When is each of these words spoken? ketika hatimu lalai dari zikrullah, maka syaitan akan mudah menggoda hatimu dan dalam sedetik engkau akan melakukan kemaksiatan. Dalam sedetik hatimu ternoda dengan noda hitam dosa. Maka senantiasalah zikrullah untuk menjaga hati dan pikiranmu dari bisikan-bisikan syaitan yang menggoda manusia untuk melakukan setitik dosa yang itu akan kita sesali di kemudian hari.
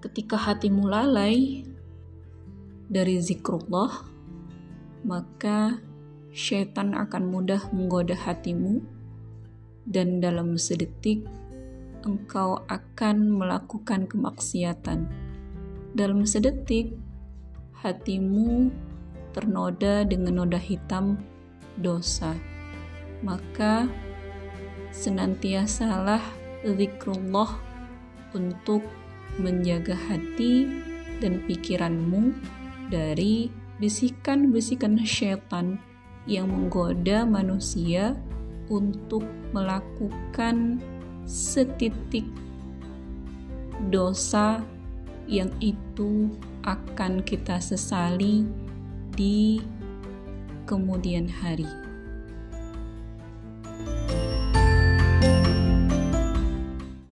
ketika 0.00 0.36
hatimu 0.40 0.88
lalai 0.88 1.64
dari 2.88 3.20
zikrullah, 3.20 4.08
maka 5.04 5.80
syaitan 6.32 6.96
akan 6.96 7.28
mudah 7.28 7.60
menggoda 7.70 8.16
hatimu 8.16 8.80
dan 9.84 10.20
dalam 10.20 10.56
sedetik 10.56 11.24
engkau 12.04 12.64
akan 12.68 13.36
melakukan 13.36 14.08
kemaksiatan. 14.08 15.04
Dalam 15.92 16.24
sedetik 16.24 16.96
hatimu 17.80 18.72
ternoda 19.36 20.04
dengan 20.04 20.44
noda 20.44 20.58
hitam 20.60 21.20
dosa. 21.76 22.36
Maka 23.20 23.84
senantiasalah 24.90 26.22
zikrullah 26.64 27.50
untuk 28.32 28.84
menjaga 29.40 29.96
hati 29.96 30.68
dan 31.24 31.40
pikiranmu 31.48 32.36
dari 32.92 33.48
bisikan-bisikan 33.80 35.00
syaitan 35.02 35.80
yang 36.28 36.52
menggoda 36.52 37.24
manusia 37.24 38.12
untuk 38.68 39.24
melakukan 39.56 40.78
setitik 41.24 42.24
dosa 43.88 44.60
yang 45.24 45.48
itu 45.62 46.28
akan 46.66 47.24
kita 47.24 47.56
sesali 47.62 48.44
di 49.16 49.62
kemudian 50.68 51.26
hari. 51.26 51.89